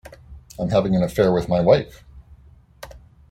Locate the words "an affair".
0.95-1.31